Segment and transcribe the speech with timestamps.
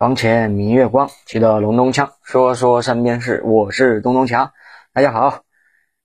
[0.00, 3.42] 床前明月光，记得隆咚锵，说说身边事。
[3.44, 4.50] 我是东东强，
[4.94, 5.44] 大家好。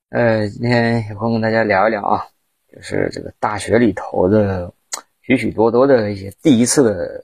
[0.09, 2.27] 呃，今天有空跟大家聊一聊啊，
[2.69, 4.73] 就是这个大学里头的
[5.21, 7.23] 许许多多的一些第一次的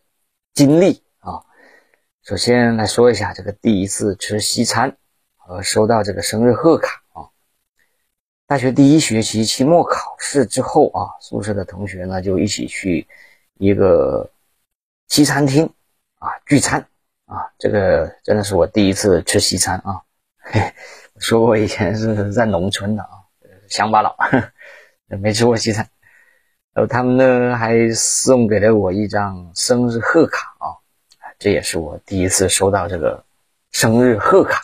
[0.53, 1.43] 经历啊。
[2.23, 4.95] 首先来说一下这个第一次吃西餐
[5.35, 7.27] 和收到这个生日贺卡啊。
[8.47, 13.05] 大学第一学期期末考试之后啊，宿舍的同学呢就一起去
[13.57, 14.31] 一个
[15.09, 15.69] 西餐厅。
[16.21, 16.85] 啊，聚餐
[17.25, 20.03] 啊，这个真的是我第一次吃西餐啊。
[20.37, 20.71] 嘿，
[21.17, 23.25] 说我以前是在农村的啊，
[23.67, 24.15] 乡巴佬，
[25.07, 25.89] 没吃过西餐。
[26.73, 30.77] 然后他们呢还送给了我一张生日贺卡啊，
[31.39, 33.25] 这也是我第一次收到这个
[33.71, 34.63] 生日贺卡。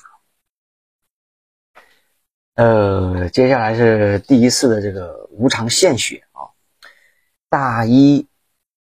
[2.54, 6.54] 呃，接下来是第一次的这个无偿献血啊，
[7.50, 8.28] 大一。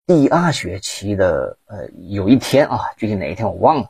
[0.05, 3.89] 第二学期的呃有一天啊，具体哪一天我忘了。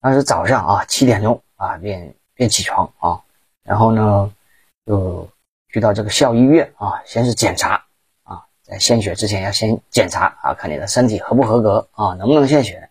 [0.00, 3.22] 当时早上啊七点钟啊便便起床啊，
[3.62, 4.30] 然后呢
[4.84, 5.26] 就
[5.68, 7.86] 去到这个校医院啊，先是检查
[8.24, 12.90] 啊，在献血之前要先检查啊，看你的身体合不合格啊，能不能献血。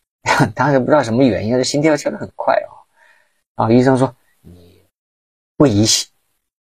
[0.56, 2.54] 当时不知道什么原因，这心跳跳得很快
[3.56, 4.82] 啊，啊医生说你
[5.58, 5.84] 不宜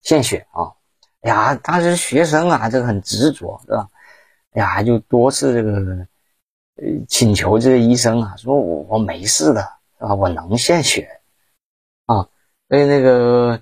[0.02, 0.76] 献血啊。
[1.22, 3.88] 哎呀，当时学生啊，这个很执着，对吧？
[4.54, 5.72] 呀，就多次这个
[6.76, 9.62] 呃请求这个医生啊，说我我没事的，
[9.98, 10.14] 是吧？
[10.14, 11.22] 我能献血
[12.06, 12.28] 啊，
[12.70, 13.62] 所以那个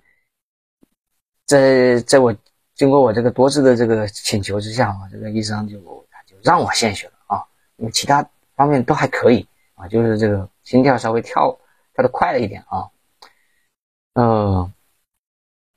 [1.45, 2.35] 在在我
[2.75, 5.79] 经过我这个多次的这个请求之下啊，这个医生就
[6.25, 7.43] 就让我献血了啊，
[7.77, 11.57] 因为其他方面都还可以啊，就是这个心跳稍微跳
[11.93, 12.89] 跳的快了一点啊，
[14.13, 14.73] 嗯，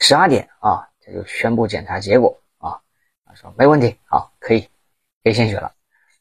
[0.01, 2.81] 十二点啊，他就宣布检查结果啊，
[3.27, 4.69] 他说没问题啊，可以。
[5.25, 5.73] 可以献血了，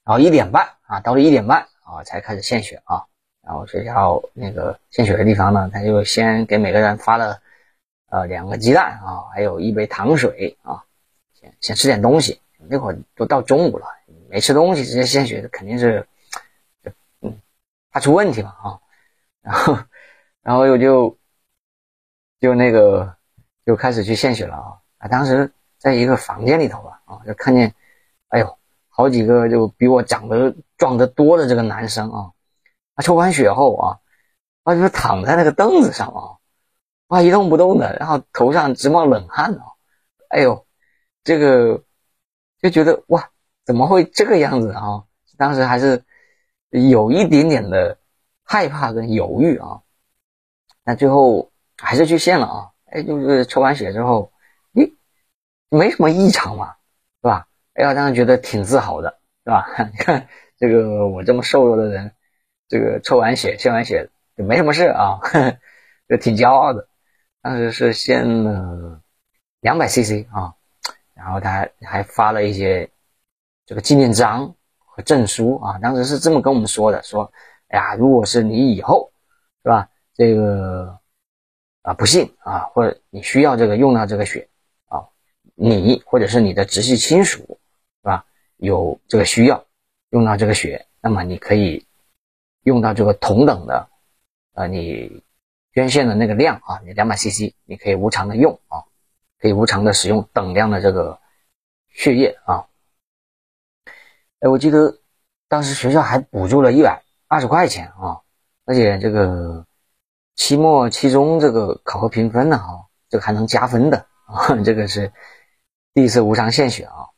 [0.06, 3.04] 然后一点半啊，到了一点半啊才开始献血啊。
[3.42, 7.42] 然后学校那个献血的地方呢，他就先给每个人发了
[8.08, 10.82] 呃两个鸡蛋啊，还有一杯糖水啊，
[11.34, 12.40] 先先吃点东西。
[12.70, 13.86] 那会儿都到中午了，
[14.30, 16.08] 没吃东西直接献血，肯定是
[17.20, 17.38] 嗯
[17.92, 18.80] 怕出问题嘛啊。
[19.42, 19.78] 然后
[20.42, 21.18] 然后又就
[22.40, 23.14] 就那个
[23.66, 25.08] 就开始去献血了啊啊！
[25.10, 27.76] 当时在一个房间里头吧啊，就看见
[28.30, 28.58] 哎呦。
[28.96, 32.30] 好几个就比我长得壮得多的这个男生啊，
[32.96, 33.98] 他抽完血后啊，
[34.64, 36.38] 他就是躺在那个凳子上啊，
[37.08, 39.66] 哇一动不动的，然后头上直冒冷汗啊，
[40.30, 40.64] 哎呦，
[41.24, 41.82] 这个
[42.62, 43.28] 就觉得哇，
[43.66, 45.04] 怎么会这个样子啊？
[45.38, 46.04] 当时还是
[46.70, 47.98] 有一点点的
[48.44, 49.82] 害怕跟犹豫啊，
[50.84, 54.32] 那最后还是去献了啊，哎，就是抽完血之后，
[54.74, 54.94] 咦，
[55.70, 56.76] 没什么异常嘛，
[57.74, 59.66] 哎呀，当时觉得挺自豪的，是吧？
[59.92, 62.12] 你看这个我这么瘦弱的人，
[62.68, 65.20] 这个抽完血、献完血就没什么事啊，
[66.08, 66.88] 就挺骄傲的。
[67.42, 69.02] 当时是献了
[69.60, 70.54] 两百 CC 啊，
[71.16, 72.92] 然后他还发了一些
[73.66, 75.80] 这个纪念章和证书啊。
[75.80, 77.34] 当时是这么跟我们说的：说，
[77.70, 79.12] 哎呀，如果是你以后，
[79.64, 79.90] 是吧？
[80.14, 81.00] 这个
[81.82, 84.48] 啊不幸啊，或者你需要这个用到这个血
[84.86, 85.10] 啊，
[85.56, 87.60] 你或者是你的直系亲属。
[88.64, 89.66] 有这个需要
[90.10, 91.86] 用到这个血，那么你可以
[92.64, 93.90] 用到这个同等的，
[94.54, 95.22] 呃，你
[95.74, 98.88] 捐献的那个量啊，你两百 CC，你可以无偿的用啊，
[99.38, 101.20] 可以无偿的使用等量的这个
[101.90, 102.68] 血液啊。
[104.40, 104.98] 哎，我记得
[105.50, 108.22] 当时学校还补助了一百二十块钱啊，
[108.64, 109.68] 而且这个
[110.36, 115.12] 期末、期中这个考核评分呢啊，这个还能加分的啊，这个是
[115.94, 117.10] 第一次无偿献血啊。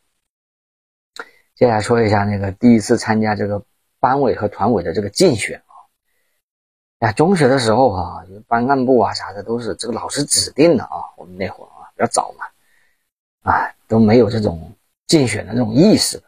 [1.55, 3.63] 接下来说一下那个第一次参加这个
[4.01, 14.73] 班委和团委的这个竞选啊，呀，中学的时候哈，班干部啊啥的都是这个老师指定的啊，我们那会儿啊比较早嘛，啊都没有这种
[15.07, 16.23] 竞选的那种意识的。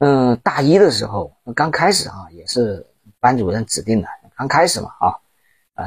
[0.00, 2.86] 嗯，大一的时候刚开始啊，也是
[3.20, 5.16] 班主任指定的，刚开始嘛啊，
[5.72, 5.86] 呃，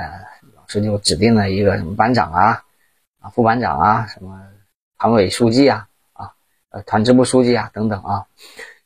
[0.55, 2.63] 老师就指定了一个什么班长啊，
[3.19, 4.41] 啊副班长啊，什么
[4.97, 5.87] 团委书记啊。
[6.71, 8.25] 呃，团支部书记啊，等等啊，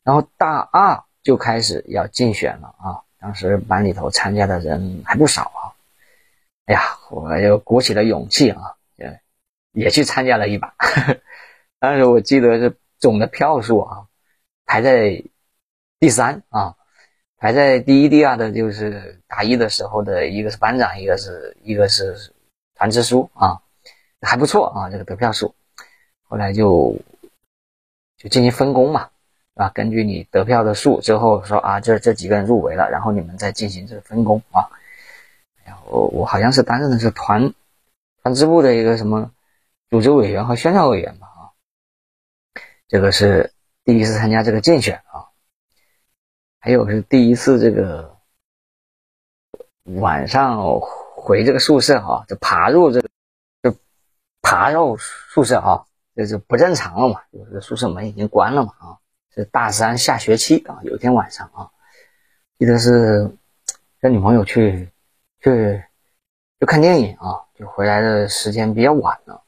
[0.02, 3.02] 然后大二就开始要竞选了啊。
[3.20, 5.62] 当时班里头参加的人还不少啊。
[6.66, 9.22] 哎呀，我又鼓起了勇气啊，也
[9.72, 10.74] 也去参加了一把。
[11.80, 14.08] 当时我记得是总的票数啊，
[14.66, 15.24] 排在
[16.00, 16.76] 第三啊，
[17.38, 22.34] 排在第一、第二的就是大一的时候的一个是班长，一个是一个是
[22.74, 23.62] 团支书啊，
[24.22, 25.54] 还不错啊，这个得票数。
[26.24, 26.98] 后来就。
[28.26, 29.10] 就进行分工嘛，
[29.54, 34.66] 啊，根据你得票的数之后说啊，这这几个人入围了，然后你们再进行这个分工啊。
[35.64, 37.54] 然后我好像是担任的是团
[38.24, 39.32] 团支部的一个什么
[39.92, 41.42] 组织委员和宣传委员吧啊。
[42.88, 45.30] 这个是第一次参加这个竞选啊，
[46.60, 48.18] 还有是第一次这个
[49.84, 50.80] 晚上
[51.16, 53.10] 回这个宿舍哈，就爬入这个
[53.62, 53.78] 就
[54.42, 55.86] 爬入宿舍哈。
[56.16, 58.98] 这就不正常了嘛，就是宿舍门已经关了嘛啊，
[59.34, 61.70] 是大三下学期啊，有一天晚上啊，
[62.58, 63.30] 记得是
[64.00, 64.90] 跟女朋友去
[65.42, 65.84] 去
[66.60, 69.44] 去看电影啊，就回来的时间比较晚了，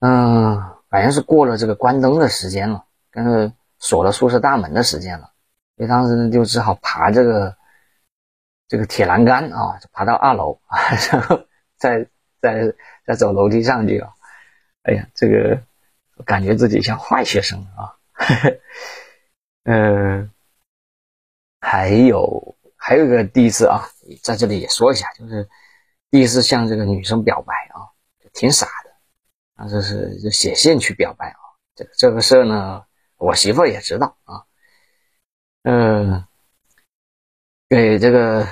[0.00, 5.30] 嗯，反正是过了这个关灯的时间了，跟着锁了宿舍大门的时间了，
[5.76, 7.54] 所以当时就只好爬这个
[8.68, 10.78] 这个铁栏杆啊，就爬到二楼啊，
[11.12, 11.38] 然后
[11.76, 12.08] 再
[12.40, 12.74] 再
[13.06, 14.10] 再走楼梯上去啊。
[14.82, 15.62] 哎呀，这个
[16.24, 17.94] 感觉自己像坏学生啊！
[19.64, 20.30] 嗯，
[21.60, 23.86] 还有还有一个第一次啊，
[24.22, 25.46] 在这里也说一下，就是
[26.10, 27.92] 第一次向这个女生表白啊，
[28.32, 31.40] 挺傻的，啊，这是就写信去表白啊。
[31.74, 32.86] 这个这个事儿呢，
[33.18, 34.46] 我媳妇儿也知道啊。
[35.64, 36.24] 嗯，
[37.68, 38.48] 给这个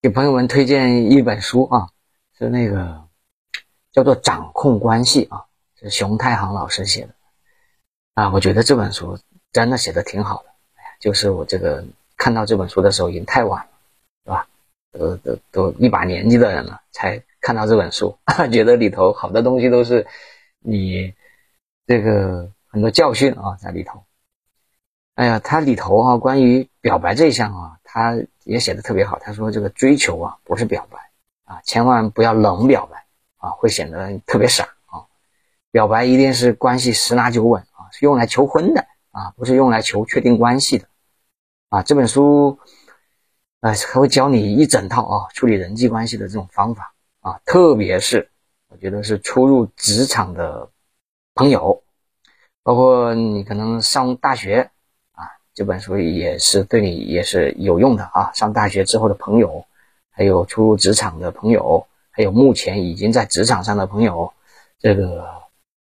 [0.00, 1.90] 给朋友们推荐一本书啊，
[2.38, 3.06] 是那个。
[3.92, 5.44] 叫做掌控关系啊，
[5.80, 7.14] 是熊太行老师写的
[8.14, 9.18] 啊，我觉得这本书
[9.52, 10.48] 真的写的挺好的。
[11.00, 11.84] 就是我这个
[12.16, 13.70] 看到这本书的时候已经太晚了，
[14.24, 14.48] 是吧？
[14.92, 18.18] 都都都一把年纪的人了，才看到这本书，
[18.50, 20.06] 觉得里头好多东西都是
[20.58, 21.14] 你
[21.86, 24.02] 这个很多教训啊在里头。
[25.14, 29.18] 哎呀，它里头啊关于表白这一项啊，他也写的特别好。
[29.18, 30.98] 他说这个追求啊不是表白
[31.44, 32.97] 啊，千万不要冷表白。
[33.38, 35.06] 啊，会显得特别傻啊！
[35.70, 40.86] 表白一定是关系十拿九稳啊，是用来求婚的啊，不是用来求确定关系的
[41.68, 41.82] 啊。
[41.82, 42.58] 这本书
[43.60, 48.28] 啊，还会教你一整套啊处理人际关系的这种方法啊，特别是
[48.68, 50.68] 我觉得是初入职场的
[51.34, 51.82] 朋友，
[52.64, 54.68] 包括你可能上大学
[55.12, 58.32] 啊，这本书也是对你也是有用的啊。
[58.34, 59.64] 上大学之后的朋友，
[60.10, 61.86] 还有初入职场的朋友。
[62.18, 64.34] 还有目前已经在职场上的朋友，
[64.80, 65.24] 这个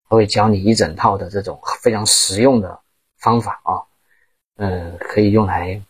[0.08, 2.80] 他会教你一整套的这种非常实用的
[3.18, 3.86] 方法啊，
[4.56, 5.80] 呃，可以用来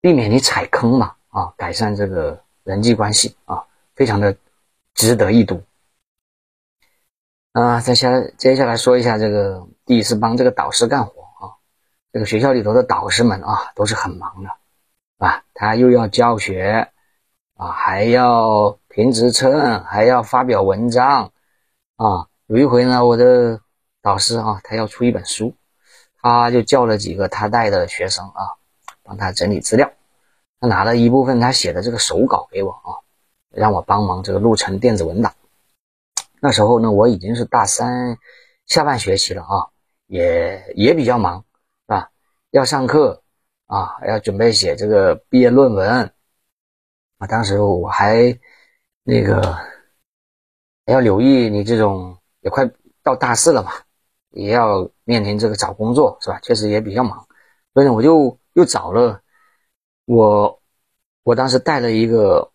[0.00, 3.64] 避免你踩坑嘛啊，改善这个人际关系啊，
[3.94, 4.36] 非常的
[4.94, 5.62] 值得一读。
[7.52, 11.54] 啊，再下来接下来说一下这个第一次帮这个导师干活啊，
[12.12, 14.50] 这个学校里头的导师们啊都是很忙的，
[15.24, 16.90] 啊，他又要教学
[17.54, 18.77] 啊，还要。
[18.88, 21.30] 评职称还要发表文章
[21.96, 22.26] 啊！
[22.46, 23.60] 有一回呢，我的
[24.00, 25.54] 导师啊，他要出一本书，
[26.22, 28.56] 他就叫了几个他带的学生啊，
[29.02, 29.92] 帮他整理资料。
[30.58, 32.96] 他拿了一部分他写的这个手稿给我啊，
[33.50, 35.34] 让我帮忙这个录成电子文档。
[36.40, 38.16] 那时候呢，我已经是大三
[38.64, 39.68] 下半学期了啊，
[40.06, 41.44] 也也比较忙，
[41.86, 42.08] 啊？
[42.52, 43.22] 要上课
[43.66, 46.10] 啊，要准备写这个毕业论文
[47.18, 47.26] 啊。
[47.28, 48.40] 当时我还。
[49.10, 49.56] 那个
[50.84, 52.70] 要留意，你这种也快
[53.02, 53.72] 到大四了嘛，
[54.28, 56.38] 也要面临这个找工作，是吧？
[56.40, 57.26] 确实也比较忙，
[57.72, 59.22] 所以呢我就又找了
[60.04, 60.60] 我，
[61.22, 62.52] 我当时带了一个，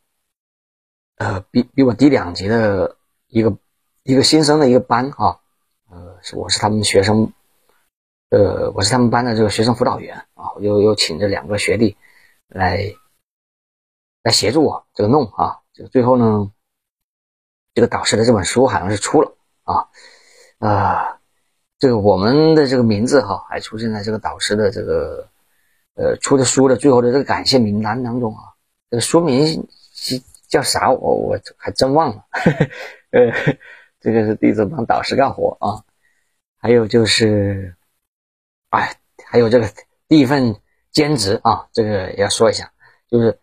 [1.15, 2.97] 呃，比比我低两级的
[3.29, 3.57] 一个
[4.03, 5.39] 一个新生的一个班啊，
[5.89, 7.33] 呃，是我是他们学生，
[8.29, 11.97] 呃，我是他们班的这个学生辅导员啊，我又又请这两个学弟
[12.47, 12.93] 来
[14.21, 15.62] 来协助我这个弄啊。
[15.73, 16.51] 这个最后呢，
[17.73, 19.89] 这个导师的这本书好像是出了啊，
[20.59, 21.19] 啊，
[21.79, 25.27] 这个我们的这个名字哈，还出现在这个导师的这个
[25.95, 28.53] 呃出的书的最后的这个感谢名单当中啊。
[28.91, 29.67] 这个书名
[30.47, 30.91] 叫啥？
[30.91, 32.23] 我我还真忘了。
[33.09, 33.57] 呃，
[33.99, 35.83] 这个是第一次帮导师干活啊。
[36.57, 37.75] 还有就是，
[38.69, 39.67] 哎，还有这个
[40.07, 40.55] 第一份
[40.91, 42.71] 兼职啊，这个也要说一下，
[43.09, 43.39] 就是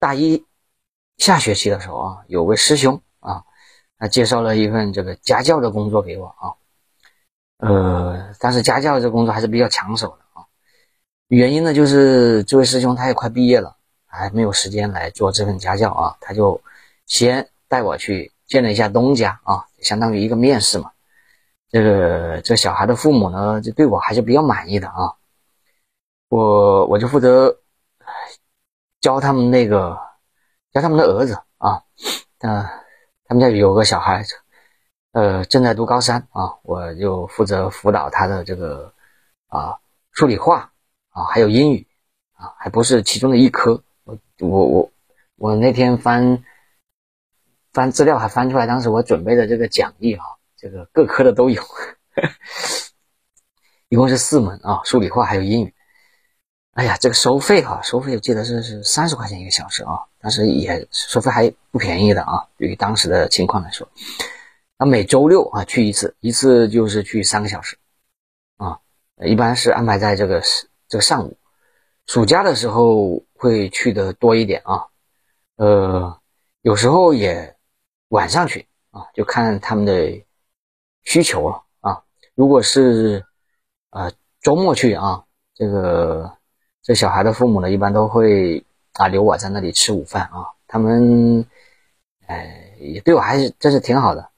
[0.00, 0.44] 大一。
[1.20, 3.44] 下学期的时候啊，有位师兄啊，
[3.98, 6.56] 他介绍了一份这个家教的工作给我啊，
[7.58, 10.46] 呃，但是家教这工作还是比较抢手的啊，
[11.28, 16.58] 原因呢就是这位师兄他也快毕业了，还没有时间来做这份家教啊，他就
[17.04, 20.90] 先带我去见了一下东家啊，相当于一个面试嘛，
[21.68, 25.12] 这个这小孩的父母呢，就对我还是比较满意的啊，
[26.30, 27.54] 我我就负责
[29.02, 30.08] 教他们那个。
[30.72, 31.82] 教他们的儿子啊，
[32.38, 32.62] 呃，
[33.24, 34.24] 他们家有个小孩，
[35.12, 38.94] 呃，正在读高三啊，我就负责辅导他的这个
[39.48, 39.78] 啊
[40.12, 40.72] 数理化
[41.10, 41.88] 啊，还有英语
[42.34, 43.82] 啊，还不是其中的一科。
[44.04, 44.92] 我我我
[45.36, 46.44] 我那天翻
[47.72, 50.24] 翻资料还翻出来，当时我准备的这个讲义啊，
[50.56, 51.60] 这个各科的都有，
[53.88, 55.74] 一共是四门啊，数理化还有英语。
[56.74, 63.86] 哎呀，这个收费哈，收费我记得是是三十块钱一个小时啊，但是也收费还不便宜的啊，对于当时的情况来说。
[64.78, 67.76] 那每周六啊去一次，一次就是去三个小时，
[68.56, 68.78] 啊，
[69.24, 70.40] 一般是安排在这个
[70.88, 71.36] 这个上午。
[72.06, 74.86] 暑假的时候会去的多一点啊，
[75.56, 76.18] 呃，
[76.62, 77.56] 有时候也
[78.08, 80.24] 晚上去啊，就看他们的
[81.02, 82.02] 需求了啊。
[82.34, 83.26] 如果是
[83.90, 84.10] 呃
[84.40, 85.24] 周末去啊，
[85.54, 86.32] 这个
[86.82, 90.48] 这小孩的父母呢，一般都会啊留我在那里吃午饭啊。
[90.66, 91.44] 他们
[92.26, 94.28] 哎也对我还是真是挺好的。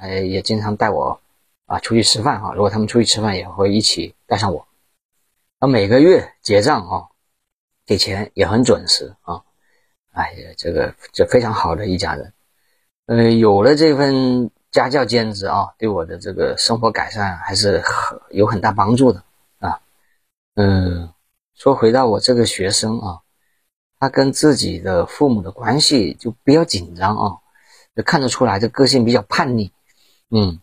[0.00, 1.20] 哎，也经常带我
[1.66, 2.52] 啊出去吃饭哈。
[2.54, 4.64] 如果他们出去吃饭，也会一起带上我。
[5.60, 7.08] 那每个月结账啊，
[7.84, 9.42] 给钱也很准时啊。
[10.12, 12.32] 哎呀，这个这非常好的一家人。
[13.06, 19.24] 呃，有了这份家教兼职啊，对我的这个生活改善还是很有很大帮助的
[19.58, 19.80] 啊。
[20.54, 21.12] 嗯，
[21.58, 23.20] 说回到我这个学生啊，
[23.98, 27.38] 他跟自己的父母的关系就比较紧张啊，
[27.96, 29.72] 就看得出来这个性比较叛逆。
[30.30, 30.60] 嗯，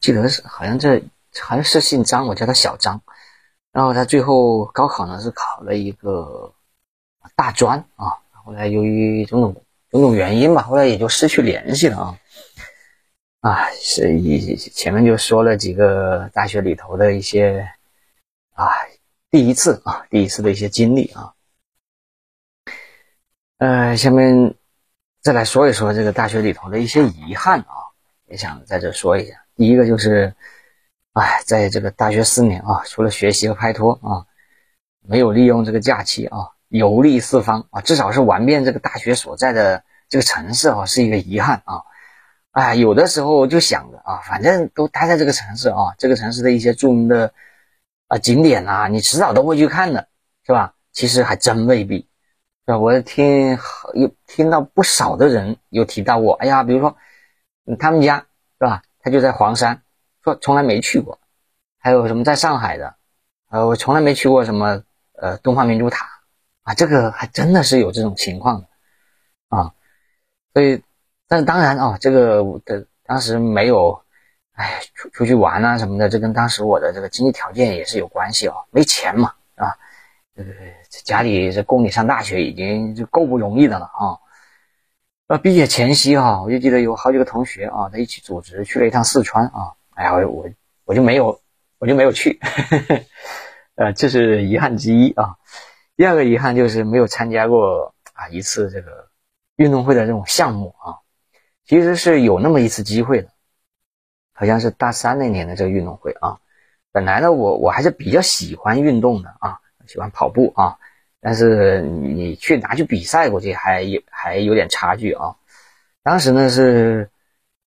[0.00, 1.02] 记得是好像这
[1.38, 3.02] 好像是姓张，我叫他小张。
[3.70, 6.54] 然后他最后高考呢是考了一个
[7.36, 12.18] 大专啊，后来由于种种种种原因吧，后来也就失去联系了啊。
[13.40, 17.68] 啊，是以前面就说了几个大学里头的一些
[18.54, 18.66] 啊
[19.30, 21.32] 第一次啊第一次的一些经历啊。
[23.58, 24.54] 呃，下面
[25.20, 27.88] 再来说一说这个大学里头的一些遗憾啊。
[28.26, 30.32] 也想在这说一下，第一个就是，
[31.14, 34.24] 哎，在这个大学四年啊，除了学习和拍拖啊，
[35.02, 41.82] 没有利用这个假期啊游历四方啊，至少是玩遍这个大学所在的这个城市啊，是一个遗憾啊。
[42.52, 47.34] 哎，有的时候就想着啊，反正都待在这个城市啊，这个城市的一些著名的
[48.10, 50.08] 啊景点啊，你迟早都会去看的，
[50.44, 50.74] 是吧？
[50.90, 52.08] 其实还真未必，
[52.66, 52.78] 是吧？
[52.78, 53.56] 我听
[53.94, 56.96] 有听到不少的人有提到过，哎呀，比如说。
[57.78, 58.26] 他们家
[58.58, 58.82] 是吧？
[58.98, 59.82] 他就在黄山，
[60.24, 61.20] 说从来没去过。
[61.78, 62.96] 还有什么在上海的？
[63.48, 66.04] 呃，我从来没去过什么呃东方明珠塔
[66.62, 68.68] 啊，这个还真的是有这种情况的
[69.50, 69.72] 啊。
[70.52, 70.82] 所以，
[71.28, 74.02] 但是当然啊，这个的当时没有，
[74.60, 79.78] 哎，出出去玩啊什么的，这跟当时我的这个经济条件也是有关系哦，没钱嘛，是吧？
[80.36, 80.44] 呃，
[81.02, 84.20] 家里这供你上大学已经就够不容易的了啊。
[85.28, 89.72] 呃，毕业前夕哈，我就记得有好几个同学啊，在一起组织去了一趟四川啊。
[89.94, 90.50] 哎呀，我
[90.84, 91.40] 我就没有，
[91.78, 92.38] 我就没有去，
[93.76, 95.36] 呃，这是遗憾之一啊。
[95.96, 99.08] 第二个遗憾就是没有参加过啊一次这个
[99.56, 101.00] 运动会的这种项目啊。
[101.64, 103.28] 其实是有那么一次机会的，
[104.40, 106.38] 好像是大三那年的这个运动会啊。
[106.90, 110.78] 本来呢，我我还是比较喜欢运动的啊，喜欢跑步啊。
[111.20, 115.36] 但是你去拿去比赛估计还有还有点差距啊！
[116.02, 117.10] 当时呢是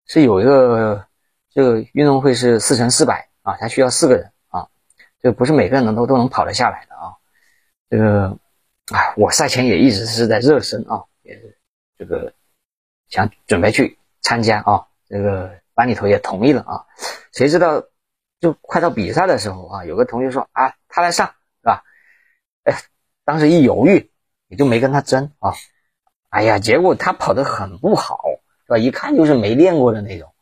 [0.07, 1.07] 是有一个
[1.50, 4.67] 这个运动会是四乘四百啊，它需要四个人啊，
[5.21, 7.12] 这不是每个人能都都能跑得下来的啊。
[7.91, 8.38] 这个
[8.91, 11.55] 啊，我赛前也一直是在热身啊，也是
[11.99, 12.33] 这个
[13.09, 16.87] 想准备去参加啊，这个班里头也同意了啊。
[17.33, 17.85] 谁知道
[18.41, 21.85] 就快到比赛的时候啊，有个同学说啊，他来上是吧？
[22.64, 22.75] 哎。
[23.25, 24.11] 当时一犹豫，
[24.49, 25.55] 也就没跟他争啊。
[26.29, 28.19] 哎呀，结果他跑得很不好，
[28.67, 28.79] 是吧？
[28.79, 30.35] 一看就是没练过的那种，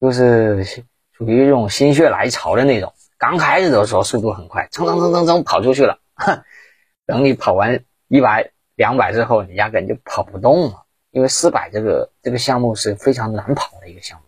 [0.00, 0.64] 就是
[1.12, 2.94] 属于这种心血来潮的那种。
[3.16, 6.00] 刚开始的时候速度很快，蹭蹭蹭蹭蹭跑出去了。
[7.06, 10.84] 等你跑完一百、两百之后，你压根就跑不动了。
[11.12, 14.25] 因为四百这个这个项目是非常难跑的一个项目，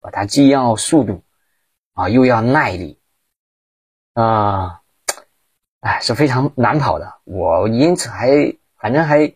[0.00, 1.22] 啊，它既要速度
[1.94, 2.98] 啊，又要耐力
[4.14, 4.82] 啊。
[5.80, 7.20] 哎，是非常难跑的。
[7.22, 8.28] 我因此还
[8.78, 9.32] 反正还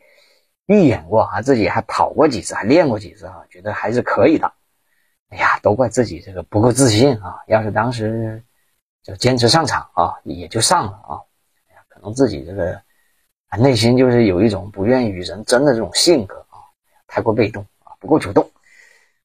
[0.66, 4.52] 预演过啊，自己还跑过几次，还练过几次啊，觉得还是可以的。
[5.28, 7.38] 哎呀，都怪自己这个不够自信啊！
[7.47, 8.42] 要是当时
[9.04, 11.23] 就坚持上场啊，也就上了啊。
[11.71, 12.83] 哎呀，可能自己这个
[13.57, 16.59] 内心就是有一种不愿与人争的这种性格啊，
[17.07, 18.50] 太过被动啊，不够主动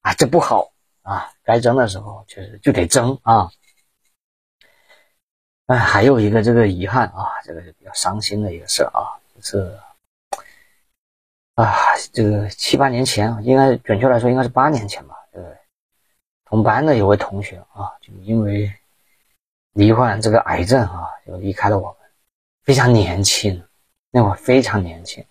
[0.02, 0.70] 啊，这不好
[1.08, 1.32] 啊。
[1.42, 3.50] 该争的时候确实就得争啊。
[5.66, 9.78] 哎，还有一个这个遗憾啊，这个是比较伤心的一个事啊，就是
[11.54, 11.74] 啊，
[12.12, 15.56] 这个七八年前，应该准确来说应该是八年前吧，这个
[16.46, 18.72] 同班的有位同学啊，就因为
[19.72, 21.96] 罹患这个癌症啊，就离开了我们。
[22.64, 23.62] 非常年轻，
[24.10, 25.24] 那会非常年轻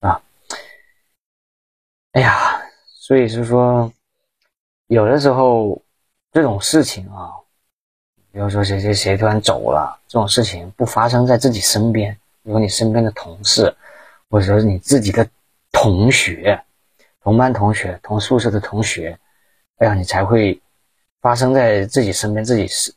[0.00, 0.20] 啊。
[2.12, 3.92] 哎呀，所以是说，
[4.88, 5.82] 有的时候
[6.32, 7.32] 这种事情啊，
[8.30, 13.74] 比如说谁谁谁突然走了，这种事情不发生在自己身边，如果你身边的同事，
[14.30, 15.26] 或者说你自己的
[15.72, 16.62] 同学、
[17.20, 19.18] 同班同学、同宿舍的同学。
[19.78, 20.58] 哎呀，你才会
[21.20, 22.94] 发生在自己身边，自己是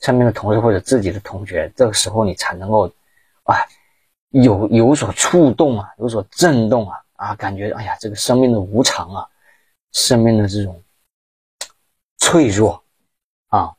[0.00, 2.86] 身边的同事或者自己的同学，这个时候你才能够
[3.44, 3.56] 啊
[4.30, 9.28] 有有所触动啊，有所震动啊啊，感觉哎呀，这个生命的无常啊，
[9.92, 10.82] 生命的这种
[12.30, 12.84] 脆弱
[13.48, 13.74] 啊，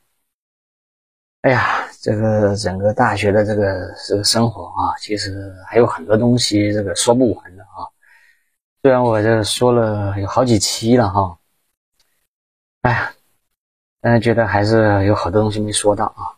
[1.40, 7.88] 哎呀，这个整个大学的这个这个生活啊，其实还有很多东西这个说不完的啊。
[8.82, 11.38] 虽然我这说了有好几期了哈。
[12.82, 13.14] 哎呀，
[14.02, 16.36] 但是觉得还是有好多东西没说到啊。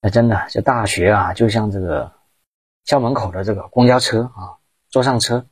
[0.00, 2.10] 那真的，这大学啊，就像这个
[2.86, 4.56] 校门口的这个公交车啊，
[4.88, 5.44] 坐上车，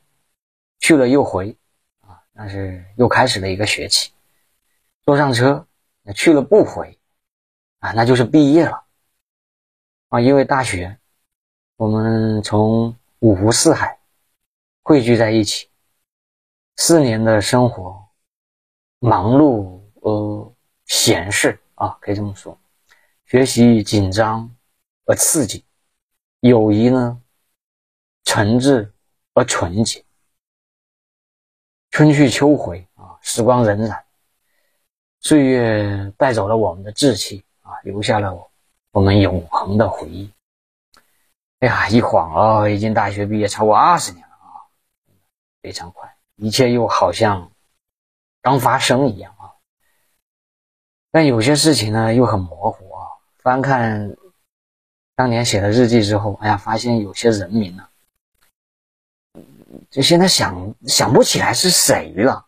[0.79, 1.55] 去了又回
[1.99, 4.09] 啊，那是又开始了一个学期；
[5.11, 5.67] 坐上车，
[6.15, 6.97] 去了不回
[7.79, 8.85] 啊，那就是毕业了
[10.07, 10.21] 啊。
[10.21, 10.97] 因为大学，
[11.75, 13.99] 我们从五湖四海
[14.83, 15.67] 汇聚在一起，
[16.77, 18.01] 四年的生活。
[18.99, 20.53] 忙碌呃
[20.85, 22.57] 闲适啊，可以这么说，
[23.25, 24.49] 学习紧张
[25.07, 25.65] 而刺激，
[26.39, 27.21] 友谊呢
[28.23, 28.89] 诚挚
[29.33, 30.05] 而纯洁。
[31.89, 34.01] 春去秋回啊，时光荏苒，
[35.21, 38.49] 岁月带走了我们的志气啊，留下了
[38.91, 40.31] 我们永恒的回忆。
[41.59, 44.65] 哎呀，一晃啊，已经大学毕业超过二十年了啊，
[45.61, 47.51] 非常快，一切又好像。
[48.43, 49.53] 刚发生一样啊，
[51.11, 53.05] 但有些事情呢又很模糊啊。
[53.37, 54.17] 翻看
[55.15, 57.87] 当年写的日记之后，哎呀，发现有些人名呢，
[59.91, 62.47] 就现在想想不起来是谁了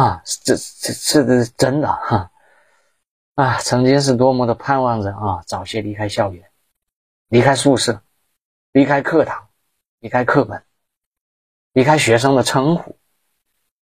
[0.00, 0.22] 啊。
[0.24, 2.30] 这这这是真的哈
[3.34, 3.58] 啊！
[3.58, 6.50] 曾经是多么的盼望着啊，早些离开校园，
[7.28, 8.02] 离开宿舍，
[8.72, 9.48] 离开课堂，
[10.00, 10.64] 离开课本，
[11.72, 12.96] 离开学生的称呼。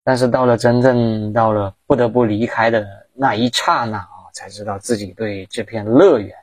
[0.04, 6.36] 但是到了真正到了不得不离开的那一刹那啊，才知道自己对这片乐园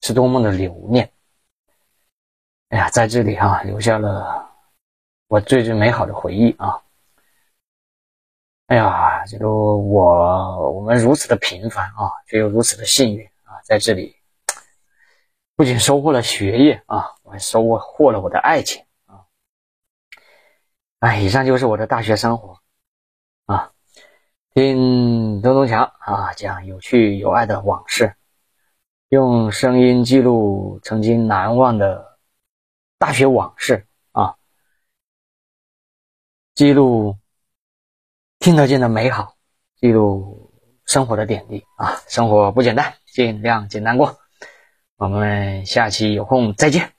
[0.00, 1.12] 是多么的留念。
[2.70, 4.50] 哎呀，在这里啊，留下了
[5.26, 6.82] 我最最美好的回忆啊！
[8.68, 14.14] 哎呀，这个我我们如此的平凡啊，却又如此的幸运啊，在这里
[15.56, 19.24] 不仅收获了学业啊，我还收获了我的爱情啊。
[21.00, 22.58] 哎，以上就是我的大学生活
[23.46, 23.72] 啊，
[24.52, 28.16] 听东东强啊讲有趣有爱的往事，
[29.08, 32.18] 用声音记录曾经难忘的
[32.98, 34.36] 大学往事啊，
[36.54, 37.16] 记录
[38.48, 39.34] 听得见的美好，
[39.78, 40.50] 记录
[40.86, 44.16] 生活的点滴啊，生活不简单，尽量简单过。
[44.96, 46.97] 我们下期有空再见。